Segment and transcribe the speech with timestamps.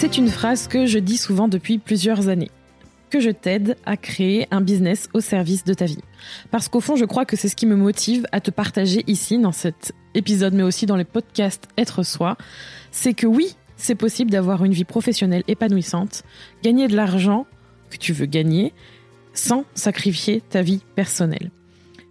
[0.00, 2.52] C'est une phrase que je dis souvent depuis plusieurs années
[3.10, 5.98] que je t'aide à créer un business au service de ta vie.
[6.52, 9.38] Parce qu'au fond, je crois que c'est ce qui me motive à te partager ici
[9.38, 12.36] dans cet épisode, mais aussi dans les podcasts Être Soi.
[12.92, 16.22] C'est que oui, c'est possible d'avoir une vie professionnelle épanouissante,
[16.62, 17.44] gagner de l'argent
[17.90, 18.74] que tu veux gagner,
[19.32, 21.50] sans sacrifier ta vie personnelle.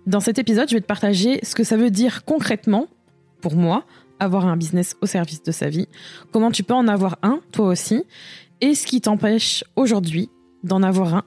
[0.08, 2.88] Dans cet épisode, je vais te partager ce que ça veut dire concrètement,
[3.40, 3.86] pour moi,
[4.20, 5.88] avoir un business au service de sa vie,
[6.32, 8.04] comment tu peux en avoir un, toi aussi,
[8.62, 10.30] et ce qui t'empêche aujourd'hui
[10.64, 11.24] d'en avoir un?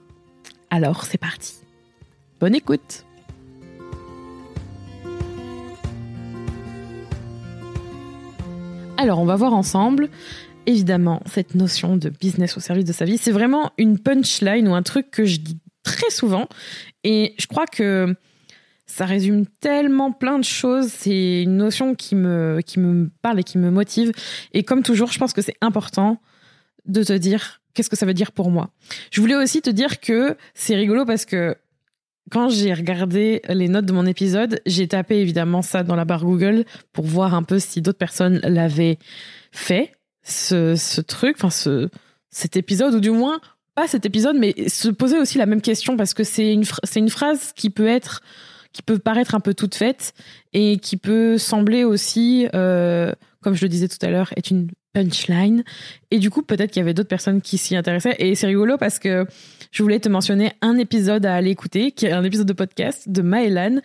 [0.71, 1.55] Alors c'est parti.
[2.41, 3.05] Bonne écoute.
[8.97, 10.11] Alors on va voir ensemble,
[10.67, 13.17] évidemment, cette notion de business au service de sa vie.
[13.17, 16.49] C'est vraiment une punchline ou un truc que je dis très souvent.
[17.05, 18.15] Et je crois que
[18.91, 20.89] ça résume tellement plein de choses.
[20.89, 24.13] C'est une notion qui me, qui me parle et qui me motive.
[24.53, 26.21] Et comme toujours, je pense que c'est important
[26.87, 28.71] de te dire qu'est-ce que ça veut dire pour moi.
[29.13, 31.57] Je voulais aussi te dire que c'est rigolo parce que
[32.33, 36.25] quand j'ai regardé les notes de mon épisode, j'ai tapé évidemment ça dans la barre
[36.25, 38.99] Google pour voir un peu si d'autres personnes l'avaient
[39.53, 39.93] fait,
[40.25, 41.89] ce, truc, enfin ce,
[42.31, 43.41] cet épisode, ou du moins
[43.77, 46.99] pas cet épisode, mais se poser aussi la même question parce que c'est une, c'est
[46.99, 48.21] une phrase qui peut être,
[48.73, 50.15] qui peut paraître un peu toute faite
[50.53, 53.13] et qui peut sembler aussi, euh,
[53.43, 55.65] comme je le disais tout à l'heure, être une punchline.
[56.11, 58.17] Et du coup, peut-être qu'il y avait d'autres personnes qui s'y intéressaient.
[58.19, 59.27] Et c'est rigolo parce que
[59.71, 63.09] je voulais te mentionner un épisode à aller écouter, qui est un épisode de podcast
[63.09, 63.81] de Maëlan,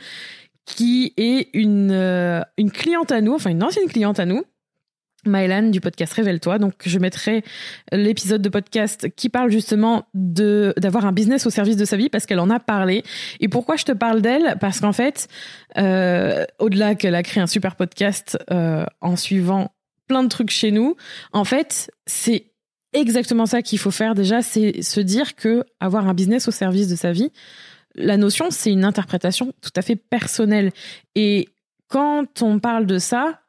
[0.66, 4.44] qui est une, euh, une cliente à nous, enfin une ancienne cliente à nous.
[5.26, 6.60] Maëlan du podcast Révèle-toi.
[6.60, 7.44] Donc, je mettrai
[7.92, 12.10] l'épisode de podcast qui parle justement de d'avoir un business au service de sa vie
[12.10, 13.04] parce qu'elle en a parlé.
[13.40, 14.58] Et pourquoi je te parle d'elle?
[14.60, 15.28] Parce qu'en fait,
[15.78, 19.72] euh, au-delà qu'elle a créé un super podcast euh, en suivant
[20.08, 20.96] plein de trucs chez nous.
[21.34, 22.52] En fait, c'est
[22.94, 26.88] exactement ça qu'il faut faire déjà, c'est se dire que avoir un business au service
[26.88, 27.32] de sa vie,
[27.96, 30.72] la notion, c'est une interprétation tout à fait personnelle.
[31.16, 31.50] Et
[31.88, 33.42] quand on parle de ça,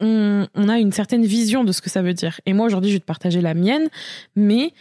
[0.00, 2.40] on, a une certaine vision de ce que ça veut dire.
[2.46, 3.88] Et moi, aujourd'hui, je vais te partager la mienne,
[4.34, 4.72] mais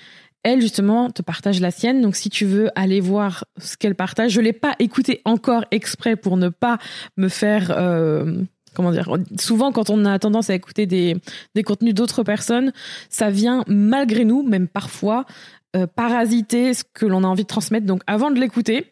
[0.43, 2.01] elle, justement, te partage la sienne.
[2.01, 6.15] Donc, si tu veux aller voir ce qu'elle partage, je l'ai pas écouté encore exprès
[6.15, 6.77] pour ne pas
[7.17, 7.73] me faire...
[7.75, 8.43] Euh,
[8.73, 9.09] comment dire
[9.39, 11.15] souvent quand on a tendance à écouter des,
[11.55, 12.73] des contenus d'autres personnes
[13.07, 15.23] ça vient malgré nous même parfois
[15.77, 18.91] euh, parasiter ce que l'on a envie de transmettre donc avant de l'écouter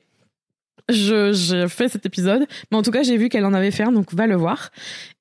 [0.89, 3.91] je, fais cet épisode mais en tout cas j'ai vu qu'elle en avait fait un
[3.91, 4.69] donc va le voir.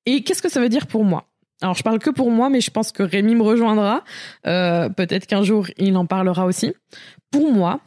[0.06, 1.28] Et qu'est-ce que ça veut dire pour moi?
[1.60, 4.02] Alors je parle que pour moi mais je pense que Rémi me rejoindra.
[4.46, 6.74] Euh, peut-être qu'un jour il en parlera aussi.
[7.30, 7.80] Pour moi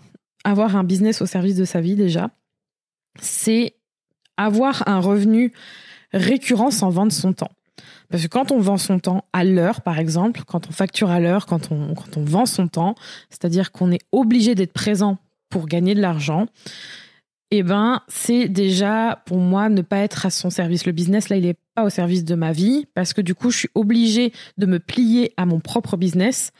[0.43, 2.29] avoir un business au service de sa vie déjà
[3.19, 3.75] c'est
[4.37, 5.53] avoir un revenu
[6.13, 7.51] récurrent sans vendre son temps.
[8.09, 11.19] Parce que quand on vend son temps à l'heure, par exemple, quand on facture à
[11.19, 12.95] l'heure, quand on, quand on vend son temps,
[13.29, 15.17] c'est-à-dire qu'on est obligé d'être présent
[15.49, 16.47] pour gagner de l'argent,
[17.51, 20.85] eh ben, c'est déjà pour moi ne pas être à son service.
[20.85, 23.51] Le business, là, il n'est pas au service de ma vie parce que du coup,
[23.51, 26.51] je suis obligée de me plier à mon propre business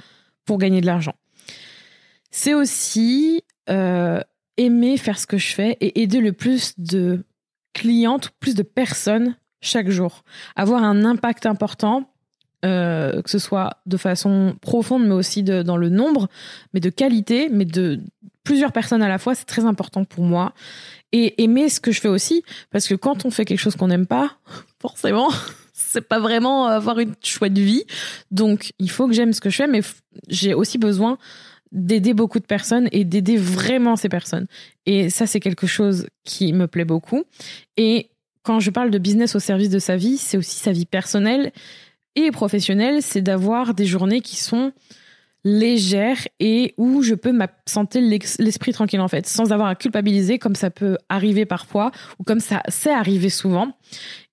[0.46, 1.16] pour gagner de l'argent.
[2.30, 4.22] C'est aussi euh,
[4.58, 7.26] aimer faire ce que je fais et aider le plus de
[7.74, 10.24] clientes, plus de personnes chaque jour.
[10.56, 12.10] Avoir un impact important,
[12.64, 16.28] euh, que ce soit de façon profonde, mais aussi dans le nombre,
[16.74, 18.00] mais de qualité, mais de
[18.46, 20.54] plusieurs personnes à la fois, c'est très important pour moi.
[21.12, 23.90] Et aimer ce que je fais aussi, parce que quand on fait quelque chose qu'on
[23.90, 24.38] n'aime pas,
[24.82, 25.30] forcément,
[25.74, 27.84] c'est pas vraiment avoir une chouette vie.
[28.32, 29.82] Donc, il faut que j'aime ce que je fais, mais
[30.30, 31.18] j'ai aussi besoin
[31.72, 34.48] d'aider beaucoup de personnes et d'aider vraiment ces personnes.
[34.86, 37.26] Et ça, c'est quelque chose qui me plaît beaucoup.
[37.76, 38.10] Et
[38.44, 41.52] quand je parle de business au service de sa vie, c'est aussi sa vie personnelle
[42.16, 44.72] et professionnelle, c'est d'avoir des journées qui sont
[45.46, 50.56] légères et où je peux m'absenter l'esprit tranquille en fait, sans avoir à culpabiliser comme
[50.56, 53.72] ça peut arriver parfois ou comme ça c'est arrivé souvent.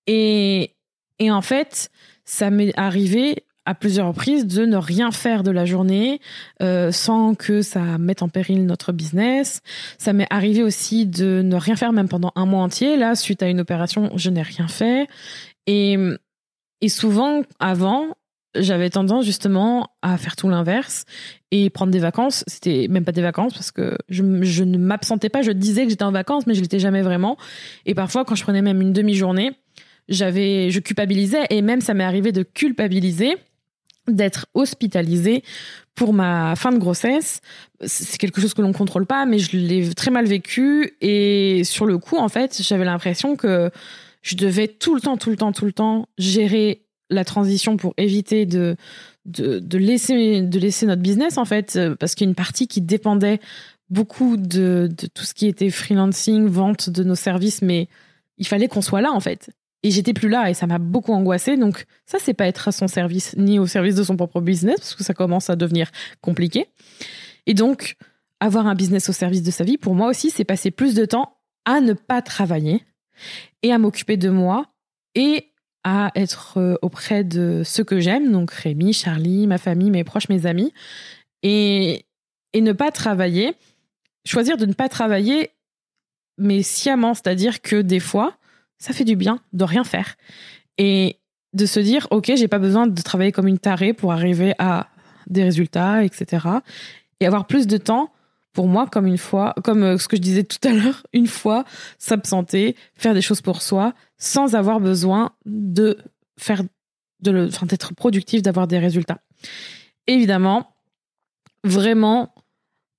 [0.06, 0.74] Et,
[1.18, 1.90] et en fait,
[2.24, 6.20] ça m'est arrivé à plusieurs reprises de ne rien faire de la journée
[6.62, 9.60] euh, sans que ça mette en péril notre business.
[9.98, 12.96] Ça m'est arrivé aussi de ne rien faire même pendant un mois entier.
[12.96, 15.06] Là, suite à une opération, je n'ai rien fait.
[15.68, 15.96] Et,
[16.80, 18.08] et souvent, avant,
[18.54, 21.04] j'avais tendance justement à faire tout l'inverse
[21.50, 22.44] et prendre des vacances.
[22.46, 25.42] C'était même pas des vacances parce que je, ne m'absentais pas.
[25.42, 27.36] Je disais que j'étais en vacances, mais je l'étais jamais vraiment.
[27.86, 29.52] Et parfois, quand je prenais même une demi-journée,
[30.08, 33.36] j'avais, je culpabilisais et même ça m'est arrivé de culpabiliser
[34.08, 35.44] d'être hospitalisée
[35.94, 37.40] pour ma fin de grossesse.
[37.84, 41.86] C'est quelque chose que l'on contrôle pas, mais je l'ai très mal vécu et sur
[41.86, 43.70] le coup, en fait, j'avais l'impression que
[44.22, 46.81] je devais tout le temps, tout le temps, tout le temps gérer
[47.12, 48.76] la transition pour éviter de,
[49.26, 52.66] de, laisser, de laisser notre business, en fait, euh, parce qu'il y a une partie
[52.66, 53.40] qui dépendait
[53.90, 57.88] beaucoup de, de tout ce qui était freelancing, vente de nos services, mais
[58.38, 59.50] il fallait qu'on soit là, en fait.
[59.82, 61.56] Et j'étais plus là et ça m'a beaucoup angoissée.
[61.56, 64.76] Donc ça, c'est pas être à son service ni au service de son propre business
[64.76, 66.68] parce que ça commence à devenir compliqué.
[67.46, 67.96] Et donc,
[68.38, 71.04] avoir un business au service de sa vie, pour moi aussi, c'est passer plus de
[71.04, 72.84] temps à ne pas travailler
[73.62, 74.66] et à m'occuper de moi
[75.14, 75.51] et
[75.84, 80.28] à être euh, auprès de ceux que j'aime, donc Rémi, Charlie, ma famille, mes proches,
[80.28, 80.72] mes amis,
[81.42, 82.04] et,
[82.52, 83.54] et ne pas travailler,
[84.24, 85.50] choisir de ne pas travailler,
[86.38, 88.36] mais sciemment, c'est-à-dire que des fois,
[88.78, 90.16] ça fait du bien de rien faire
[90.78, 91.16] et
[91.52, 94.88] de se dire, ok, j'ai pas besoin de travailler comme une tarée pour arriver à
[95.26, 96.46] des résultats, etc.
[97.20, 98.10] Et avoir plus de temps
[98.52, 101.26] pour moi, comme une fois, comme euh, ce que je disais tout à l'heure, une
[101.26, 101.64] fois
[101.98, 105.98] s'absenter, faire des choses pour soi, sans avoir besoin de
[106.38, 106.62] faire,
[107.20, 109.20] de enfin, d'être productif, d'avoir des résultats.
[110.06, 110.74] Évidemment,
[111.64, 112.34] vraiment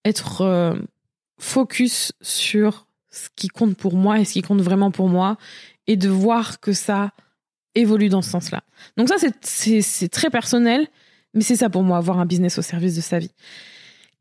[0.06, 0.76] être euh,
[1.40, 5.38] focus sur ce qui compte pour moi et ce qui compte vraiment pour moi
[5.88, 7.12] et de voir que ça
[7.76, 8.64] évolue dans ce sens-là.
[8.98, 10.88] Donc ça, c'est très personnel,
[11.34, 13.32] mais c'est ça pour moi, avoir un business au service de sa vie.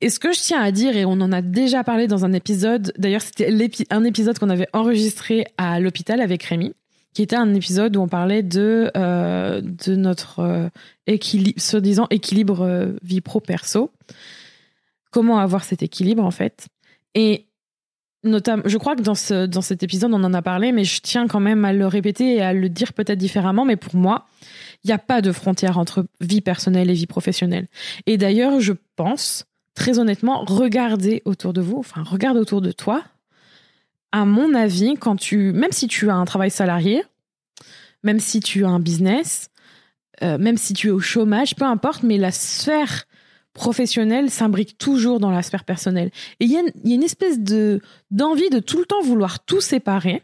[0.02, 2.32] Et ce que je tiens à dire, et on en a déjà parlé dans un
[2.32, 3.48] épisode, d'ailleurs c'était
[3.90, 6.74] un épisode qu'on avait enregistré à l'hôpital avec Rémi,
[7.14, 10.68] qui était un épisode où on parlait de, euh, notre euh,
[11.06, 13.92] équilibre, soi-disant équilibre euh, vie pro-perso.
[15.12, 16.66] Comment avoir cet équilibre en fait?
[17.14, 17.46] Et
[18.24, 19.14] notamment, je crois que dans
[19.62, 22.42] cet épisode, on en a parlé, mais je tiens quand même à le répéter et
[22.42, 23.64] à le dire peut-être différemment.
[23.64, 24.26] Mais pour moi,
[24.82, 27.68] il n'y a pas de frontière entre vie personnelle et vie professionnelle.
[28.06, 33.02] Et d'ailleurs, je pense très honnêtement, regardez autour de vous, enfin, regarde autour de toi.
[34.12, 37.02] À mon avis, quand tu, même si tu as un travail salarié,
[38.02, 39.50] même si tu as un business,
[40.22, 43.04] euh, même si tu es au chômage, peu importe, mais la sphère
[43.54, 46.10] professionnelle s'imbrique toujours dans la sphère personnelle.
[46.40, 47.80] Et il y, y, a une espèce de
[48.10, 50.22] d'envie de tout le temps vouloir tout séparer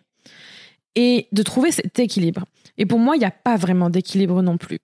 [0.95, 2.45] et de trouver cet équilibre.
[2.79, 4.79] Et pour moi, il n'y a pas vraiment d'équilibre non plus.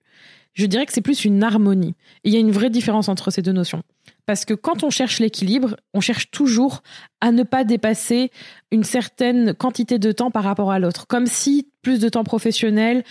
[0.53, 1.95] Je dirais que c'est plus une harmonie.
[2.23, 3.83] Il y a une vraie différence entre ces deux notions.
[4.25, 6.81] Parce que quand on cherche l'équilibre, on cherche toujours
[7.21, 8.31] à ne pas dépasser
[8.71, 11.07] une certaine quantité de temps par rapport à l'autre.
[11.07, 13.03] Comme si plus de temps professionnel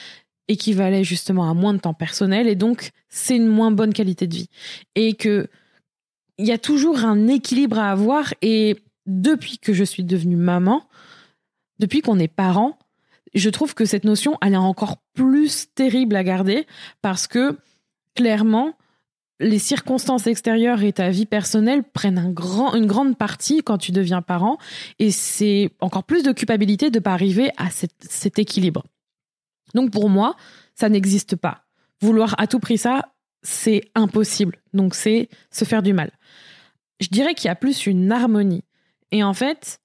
[0.48, 4.34] équivalait justement à moins de temps personnel et donc c'est une moins bonne qualité de
[4.34, 4.48] vie.
[4.94, 5.48] Et que
[6.38, 8.76] il y a toujours un équilibre à avoir et
[9.06, 10.82] depuis que je suis devenue maman,
[11.78, 12.78] depuis qu'on est parent,
[13.34, 16.66] je trouve que cette notion, elle est encore plus terrible à garder
[17.02, 17.58] parce que
[18.14, 18.74] clairement,
[19.40, 24.58] les circonstances extérieures et ta vie personnelle prennent une grande partie quand tu deviens parent
[24.98, 28.84] et c'est encore plus de culpabilité de pas arriver à cet équilibre.
[29.74, 30.36] Donc pour moi,
[30.74, 31.64] ça n'existe pas.
[32.00, 34.56] Vouloir à tout prix ça, c'est impossible.
[34.72, 36.12] Donc c'est se faire du mal.
[37.00, 38.62] Je dirais qu'il y a plus une harmonie.
[39.10, 39.80] Et en fait,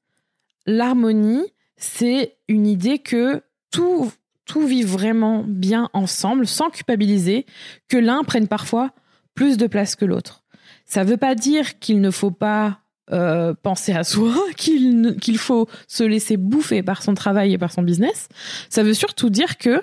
[0.65, 1.45] l'harmonie,
[1.75, 4.11] c'est une idée que tout,
[4.45, 7.45] tout vit vraiment bien ensemble, sans culpabiliser,
[7.87, 8.91] que l'un prenne parfois
[9.39, 10.43] plus de place que l'autre.
[10.83, 15.37] Ça ne veut pas dire qu'il ne faut pas euh, penser à soi, qu'il qu'il
[15.37, 18.27] faut se laisser bouffer par son travail et par son business.
[18.69, 19.81] Ça veut surtout dire que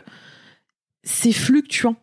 [1.04, 1.96] c'est fluctuant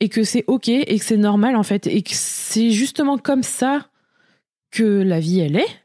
[0.00, 3.44] et que c'est ok et que c'est normal en fait et que c'est justement comme
[3.44, 3.88] ça
[4.72, 5.84] que la vie elle est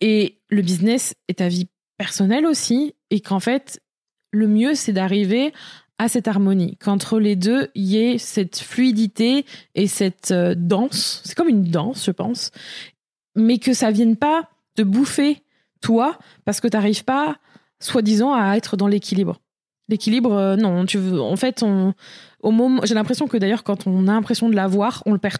[0.00, 1.66] et le business est ta vie
[1.98, 3.80] personnelle aussi et qu'en fait
[4.30, 5.52] le mieux c'est d'arriver
[5.98, 11.22] à cette harmonie, qu'entre les deux, il y ait cette fluidité et cette euh, danse.
[11.24, 12.50] C'est comme une danse, je pense,
[13.34, 15.42] mais que ça vienne pas te bouffer
[15.80, 17.38] toi parce que tu n'arrives pas,
[17.80, 19.40] soi-disant, à être dans l'équilibre.
[19.88, 20.84] L'équilibre, euh, non.
[20.84, 21.94] Tu veux, en fait, on,
[22.40, 25.38] au moment, j'ai l'impression que d'ailleurs, quand on a l'impression de l'avoir, on le perd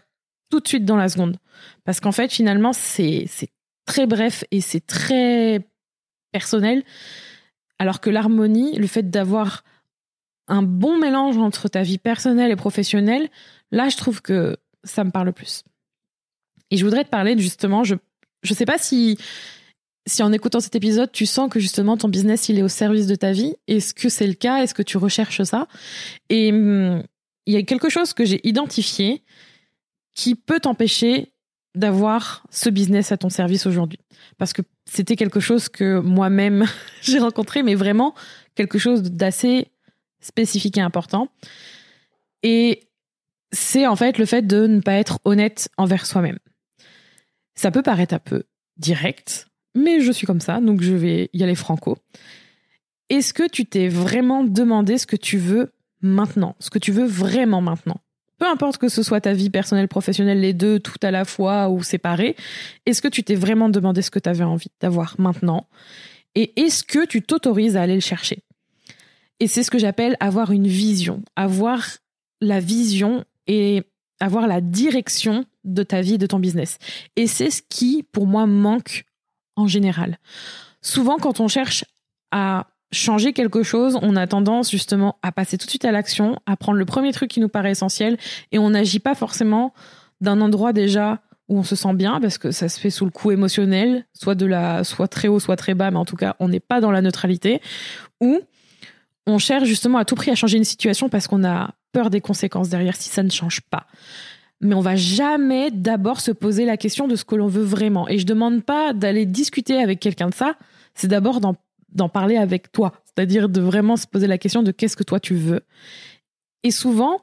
[0.49, 1.37] tout de suite dans la seconde,
[1.83, 3.49] parce qu'en fait, finalement, c'est c'est
[3.85, 5.67] très bref et c'est très
[6.31, 6.83] personnel,
[7.79, 9.63] alors que l'harmonie, le fait d'avoir
[10.47, 13.29] un bon mélange entre ta vie personnelle et professionnelle,
[13.71, 15.63] là, je trouve que ça me parle plus.
[16.71, 17.95] Et je voudrais te parler justement, je
[18.43, 19.17] je sais pas si
[20.05, 23.07] si en écoutant cet épisode, tu sens que justement ton business il est au service
[23.07, 23.55] de ta vie.
[23.67, 24.63] Est-ce que c'est le cas?
[24.63, 25.67] Est-ce que tu recherches ça?
[26.29, 27.03] Et hum,
[27.45, 29.23] il y a quelque chose que j'ai identifié
[30.15, 31.33] qui peut t'empêcher
[31.75, 33.99] d'avoir ce business à ton service aujourd'hui.
[34.37, 36.65] Parce que c'était quelque chose que moi-même
[37.01, 38.15] j'ai rencontré, mais vraiment
[38.55, 39.67] quelque chose d'assez
[40.19, 41.29] spécifique et important.
[42.43, 42.87] Et
[43.51, 46.39] c'est en fait le fait de ne pas être honnête envers soi-même.
[47.55, 48.43] Ça peut paraître un peu
[48.77, 51.97] direct, mais je suis comme ça, donc je vais y aller franco.
[53.09, 55.71] Est-ce que tu t'es vraiment demandé ce que tu veux
[56.01, 58.01] maintenant, ce que tu veux vraiment maintenant?
[58.37, 61.69] Peu importe que ce soit ta vie personnelle, professionnelle, les deux, tout à la fois
[61.69, 62.35] ou séparés,
[62.85, 65.67] est-ce que tu t'es vraiment demandé ce que tu avais envie d'avoir maintenant?
[66.35, 68.43] Et est-ce que tu t'autorises à aller le chercher?
[69.39, 71.85] Et c'est ce que j'appelle avoir une vision, avoir
[72.41, 73.83] la vision et
[74.19, 76.79] avoir la direction de ta vie, de ton business.
[77.15, 79.05] Et c'est ce qui, pour moi, manque
[79.55, 80.17] en général.
[80.81, 81.85] Souvent, quand on cherche
[82.31, 86.39] à changer quelque chose, on a tendance justement à passer tout de suite à l'action,
[86.45, 88.17] à prendre le premier truc qui nous paraît essentiel
[88.51, 89.73] et on n'agit pas forcément
[90.21, 93.11] d'un endroit déjà où on se sent bien parce que ça se fait sous le
[93.11, 96.35] coup émotionnel, soit de la soit très haut, soit très bas, mais en tout cas,
[96.39, 97.61] on n'est pas dans la neutralité
[98.21, 98.39] ou
[99.27, 102.21] on cherche justement à tout prix à changer une situation parce qu'on a peur des
[102.21, 103.85] conséquences derrière si ça ne change pas.
[104.61, 108.07] Mais on va jamais d'abord se poser la question de ce que l'on veut vraiment.
[108.07, 110.55] Et je demande pas d'aller discuter avec quelqu'un de ça,
[110.95, 111.55] c'est d'abord d'en
[111.89, 115.21] d'en parler avec toi, c'est-à-dire de vraiment se poser la question de qu'est-ce que toi
[115.21, 115.61] tu veux.
[116.63, 117.21] Et souvent,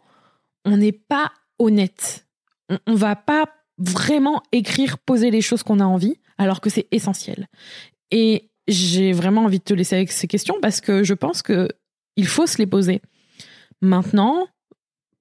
[0.65, 2.27] on n'est pas honnête.
[2.71, 3.45] On, on va pas
[3.77, 7.47] vraiment écrire, poser les choses qu'on a envie, alors que c'est essentiel.
[8.11, 11.69] Et j'ai vraiment envie de te laisser avec ces questions parce que je pense que
[12.17, 13.03] il faut se les poser
[13.81, 14.47] maintenant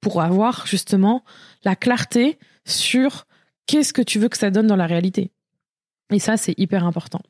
[0.01, 1.23] pour avoir justement
[1.63, 3.25] la clarté sur
[3.65, 5.31] qu'est-ce que tu veux que ça donne dans la réalité.
[6.12, 7.21] Et ça, c'est hyper important.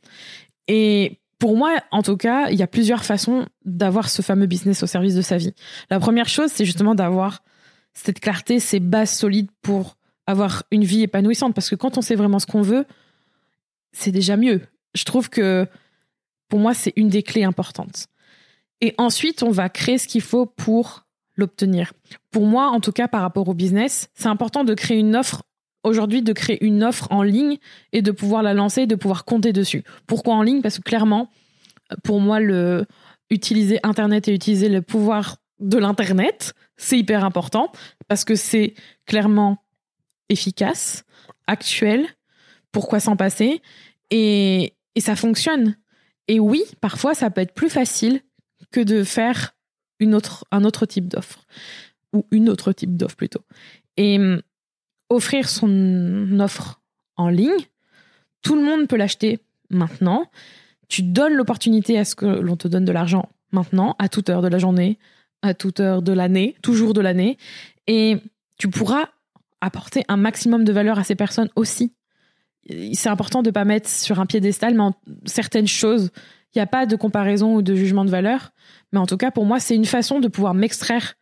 [0.68, 4.82] Et pour moi, en tout cas, il y a plusieurs façons d'avoir ce fameux business
[4.84, 5.54] au service de sa vie.
[5.90, 7.44] La première chose, c'est justement d'avoir
[7.94, 11.54] cette clarté, ces bases solides pour avoir une vie épanouissante.
[11.54, 12.86] Parce que quand on sait vraiment ce qu'on veut,
[13.92, 14.62] c'est déjà mieux.
[14.96, 15.68] Je trouve que
[16.50, 18.08] pour moi, c'est une des clés importantes.
[18.84, 21.06] Et ensuite, on va créer ce qu'il faut pour
[21.38, 21.94] l'obtenir.
[22.32, 25.44] Pour moi, en tout cas, par rapport au business, c'est important de créer une offre
[25.84, 27.58] aujourd'hui de créer une offre en ligne
[27.92, 29.84] et de pouvoir la lancer, de pouvoir compter dessus.
[30.06, 30.62] Pourquoi en ligne?
[30.62, 31.30] Parce que clairement,
[32.04, 32.40] pour moi,
[33.30, 37.72] utiliser Internet et utiliser le pouvoir de l'Internet, c'est hyper important
[38.08, 38.74] parce que c'est
[39.06, 39.58] clairement
[40.30, 41.06] efficace,
[41.48, 42.08] actuel.
[42.72, 43.62] Pourquoi s'en passer?
[44.10, 45.78] Et, et ça fonctionne.
[46.28, 48.22] Et oui, parfois, ça peut être plus facile
[48.74, 49.56] que de faire
[50.00, 51.46] une autre, un autre type d'offre
[52.12, 53.46] ou une autre type d'offre plutôt.
[53.96, 54.20] Et
[55.10, 56.82] offrir son offre
[57.16, 57.52] en ligne.
[58.42, 59.40] Tout le monde peut l'acheter
[59.70, 60.30] maintenant.
[60.90, 64.42] Tu donnes l'opportunité à ce que l'on te donne de l'argent maintenant, à toute heure
[64.42, 64.98] de la journée,
[65.42, 67.38] à toute heure de l'année, toujours de l'année.
[67.88, 68.18] Et
[68.58, 69.06] tu pourras
[69.62, 71.94] apporter un maximum de valeur à ces personnes aussi.
[72.94, 74.90] C'est important de ne pas mettre sur un piédestal, mais
[75.26, 76.12] certaines choses,
[76.54, 78.52] il n'y a pas de comparaison ou de jugement de valeur.
[78.92, 81.16] Mais en tout cas, pour moi, c'est une façon de pouvoir m'extraire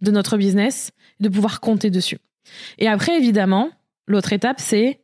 [0.00, 0.90] de notre business,
[1.20, 2.18] de pouvoir compter dessus.
[2.78, 3.70] Et après, évidemment,
[4.06, 5.00] l'autre étape, c'est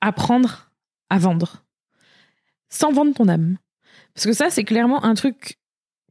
[0.00, 0.70] apprendre
[1.10, 1.64] à vendre.
[2.68, 3.58] Sans vendre ton âme.
[4.14, 5.58] Parce que ça, c'est clairement un truc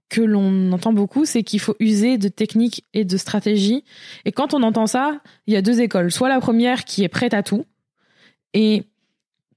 [0.09, 3.83] que l'on entend beaucoup, c'est qu'il faut user de techniques et de stratégies.
[4.25, 6.11] Et quand on entend ça, il y a deux écoles.
[6.11, 7.65] Soit la première qui est prête à tout,
[8.53, 8.83] et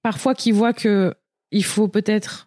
[0.02, 1.14] parfois qui voit que
[1.50, 2.45] il faut peut-être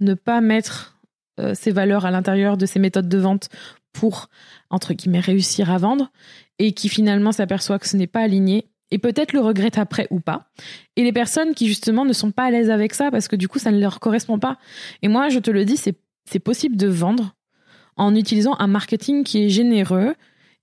[0.00, 0.98] ne pas mettre
[1.40, 3.48] euh, ses valeurs à l'intérieur de ses méthodes de vente
[3.92, 4.28] pour,
[4.70, 6.10] entre guillemets, réussir à vendre
[6.58, 10.20] et qui finalement s'aperçoit que ce n'est pas aligné et peut-être le regrette après ou
[10.20, 10.50] pas.
[10.96, 13.48] Et les personnes qui justement ne sont pas à l'aise avec ça parce que du
[13.48, 14.58] coup ça ne leur correspond pas.
[15.02, 17.34] Et moi je te le dis, c'est possible de vendre
[17.96, 20.14] en utilisant un marketing qui est généreux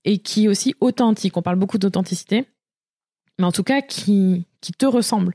[0.04, 1.36] et qui est aussi authentique.
[1.36, 2.46] On parle beaucoup d'authenticité,
[3.38, 5.34] mais en tout cas qui, qui te ressemble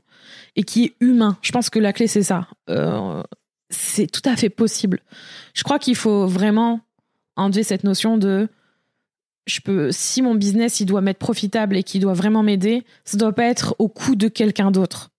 [0.56, 1.38] et qui est humain.
[1.42, 2.48] Je pense que la clé c'est ça.
[2.68, 3.22] Euh,
[3.72, 5.00] c'est tout à fait possible.
[5.54, 6.80] Je crois qu'il faut vraiment
[7.36, 8.48] enlever cette notion de
[9.46, 13.16] je peux si mon business il doit m'être profitable et qu'il doit vraiment m'aider, ça
[13.16, 15.10] doit pas être au coût de quelqu'un d'autre.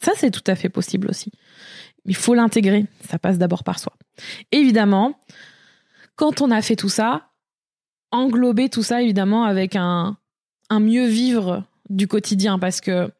[0.00, 1.30] Ça c'est tout à fait possible aussi.
[2.06, 3.92] Il faut l'intégrer, ça passe d'abord par soi.
[4.52, 5.18] Évidemment,
[6.16, 7.30] quand on a fait tout ça,
[8.10, 10.16] englober tout ça évidemment avec un
[10.70, 13.10] un mieux vivre du quotidien parce que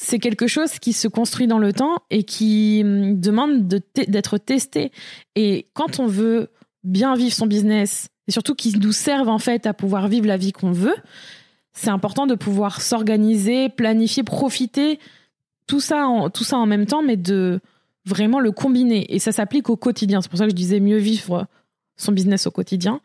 [0.00, 4.92] c'est quelque chose qui se construit dans le temps et qui hum, demande d'être testé.
[5.34, 6.50] Et quand on veut
[6.84, 10.36] bien vivre son business et surtout qui nous servent en fait à pouvoir vivre la
[10.36, 10.94] vie qu'on veut,
[11.72, 15.00] c'est important de pouvoir s'organiser, planifier, profiter,
[15.66, 17.60] tout ça, en, tout ça en même temps, mais de
[18.04, 19.12] vraiment le combiner.
[19.14, 20.20] Et ça s'applique au quotidien.
[20.20, 21.46] C'est pour ça que je disais mieux vivre
[21.96, 23.00] son business au quotidien,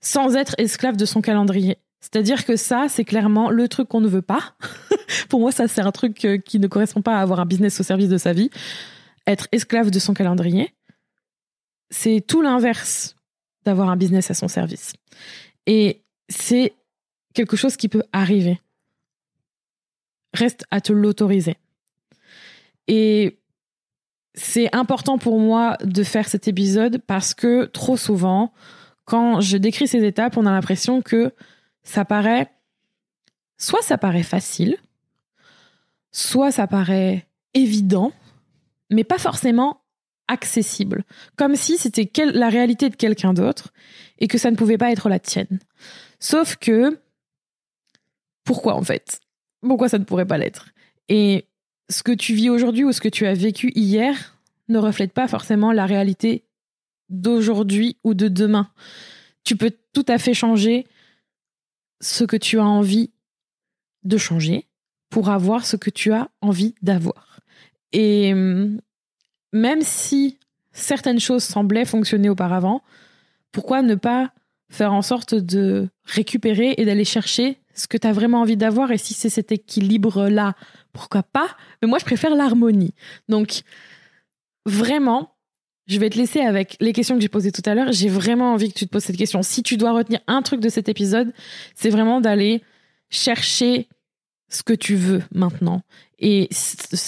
[0.00, 1.76] sans être esclave de son calendrier.
[2.00, 4.54] C'est-à-dire que ça, c'est clairement le truc qu'on ne veut pas.
[5.28, 7.78] Pour moi, ça, c'est un truc euh, qui ne correspond pas à avoir un business
[7.80, 8.50] au service de sa vie.
[9.26, 10.74] Être esclave de son calendrier,
[11.90, 13.16] c'est tout l'inverse
[13.64, 14.94] d'avoir un business à son service.
[15.66, 16.72] Et c'est
[17.34, 18.60] quelque chose qui peut arriver.
[20.34, 21.56] Reste à te l'autoriser.
[22.86, 23.38] Et
[24.34, 28.52] c'est important pour moi de faire cet épisode parce que trop souvent,
[29.04, 31.34] quand je décris ces étapes, on a l'impression que
[31.82, 32.50] ça paraît,
[33.58, 34.76] soit ça paraît facile,
[36.18, 38.12] soit ça paraît évident,
[38.90, 39.82] mais pas forcément
[40.26, 41.04] accessible.
[41.36, 43.72] Comme si c'était la réalité de quelqu'un d'autre
[44.18, 45.60] et que ça ne pouvait pas être la tienne.
[46.18, 47.00] Sauf que,
[48.44, 49.20] pourquoi en fait?
[49.60, 50.70] Pourquoi ça ne pourrait pas l'être?
[51.08, 51.46] Et
[51.88, 54.36] ce que tu vis aujourd'hui ou ce que tu as vécu hier
[54.68, 56.44] ne reflète pas forcément la réalité
[57.08, 58.70] d'aujourd'hui ou de demain.
[59.44, 60.86] Tu peux tout à fait changer
[62.00, 63.10] ce que tu as envie
[64.02, 64.66] de changer
[65.10, 67.40] pour avoir ce que tu as envie d'avoir.
[67.92, 68.80] Et hum,
[69.52, 70.38] même si
[70.72, 72.82] certaines choses semblaient fonctionner auparavant,
[73.52, 74.32] pourquoi ne pas
[74.70, 78.90] faire en sorte de récupérer et d'aller chercher ce que tu as vraiment envie d'avoir?
[78.92, 80.54] Et si c'est cet équilibre-là,
[80.92, 81.48] pourquoi pas?
[81.80, 82.92] Mais moi, je préfère l'harmonie.
[83.28, 83.62] Donc,
[84.66, 85.34] vraiment,
[85.86, 87.92] je vais te laisser avec les questions que j'ai posées tout à l'heure.
[87.92, 89.42] J'ai vraiment envie que tu te poses cette question.
[89.42, 91.32] Si tu dois retenir un truc de cet épisode,
[91.74, 92.62] c'est vraiment d'aller
[93.08, 93.88] chercher
[94.48, 95.82] ce que tu veux maintenant.
[96.18, 96.48] Et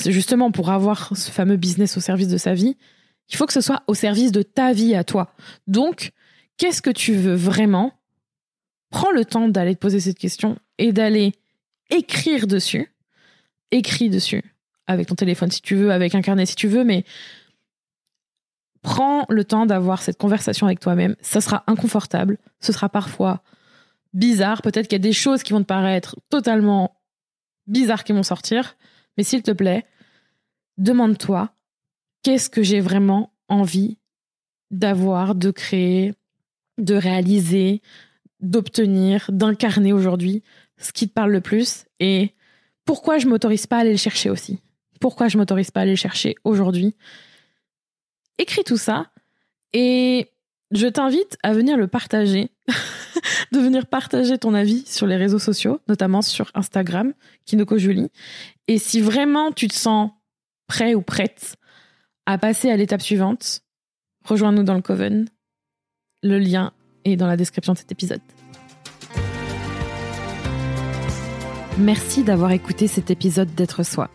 [0.07, 2.77] justement, pour avoir ce fameux business au service de sa vie,
[3.29, 5.35] il faut que ce soit au service de ta vie à toi.
[5.67, 6.13] Donc,
[6.57, 7.93] qu'est-ce que tu veux vraiment?
[8.91, 11.33] Prends le temps d'aller te poser cette question et d'aller
[11.91, 12.93] écrire dessus.
[13.71, 14.43] Écris dessus.
[14.87, 17.05] Avec ton téléphone si tu veux, avec un carnet si tu veux, mais
[18.83, 21.15] prends le temps d'avoir cette conversation avec toi-même.
[21.21, 23.43] Ça sera inconfortable, ce sera parfois
[24.13, 24.63] bizarre.
[24.63, 27.00] Peut-être qu'il y a des choses qui vont te paraître totalement
[27.71, 28.77] bizarres qui vont sortir.
[29.17, 29.87] Mais s'il te plaît,
[30.77, 31.53] demande-toi
[32.23, 33.99] qu'est-ce que j'ai vraiment envie
[34.71, 36.15] d'avoir, de créer,
[36.79, 37.83] de réaliser,
[38.41, 40.43] d'obtenir, d'incarner aujourd'hui,
[40.79, 42.35] ce qui te parle le plus et
[42.85, 44.61] pourquoi je m'autorise pas à aller le chercher aussi?
[45.01, 46.97] Pourquoi je m'autorise pas à aller le chercher aujourd'hui?
[48.39, 49.11] Écris tout ça
[49.73, 50.31] et
[50.71, 52.51] je t'invite à venir le partager,
[53.53, 57.13] de venir partager ton avis sur les réseaux sociaux, notamment sur Instagram,
[57.45, 58.11] Kinoko Julie.
[58.69, 60.11] Et si vraiment tu te sens
[60.67, 61.57] prêt ou prête
[62.27, 63.63] à passer à l'étape suivante,
[64.25, 65.27] rejoins-nous dans le Coven.
[66.23, 66.73] Le lien
[67.05, 68.21] est dans la description de cet épisode.
[71.79, 74.11] Merci d'avoir écouté cet épisode d'être soi.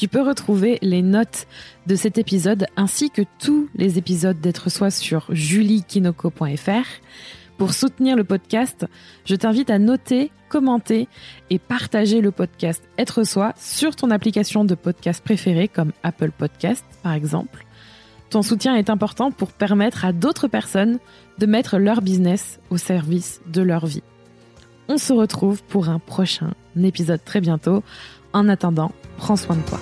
[0.00, 1.46] Tu peux retrouver les notes
[1.86, 6.86] de cet épisode ainsi que tous les épisodes d'être soi sur juliekinoko.fr.
[7.58, 8.86] Pour soutenir le podcast,
[9.26, 11.06] je t'invite à noter, commenter
[11.50, 16.86] et partager le podcast Être soi sur ton application de podcast préférée comme Apple Podcast
[17.02, 17.66] par exemple.
[18.30, 20.98] Ton soutien est important pour permettre à d'autres personnes
[21.36, 24.02] de mettre leur business au service de leur vie.
[24.88, 27.82] On se retrouve pour un prochain épisode très bientôt.
[28.32, 29.78] En attendant, prends soin de toi.